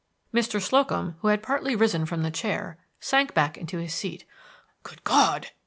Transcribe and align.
XIX 0.33 0.47
Mr. 0.47 0.59
Slocum, 0.63 1.15
who 1.19 1.27
had 1.27 1.43
partly 1.43 1.75
risen 1.75 2.07
from 2.07 2.23
the 2.23 2.31
chair, 2.31 2.79
sank 2.99 3.35
back 3.35 3.55
into 3.55 3.77
his 3.77 3.93
seat. 3.93 4.25
"Good 4.81 5.03
God!" 5.03 5.51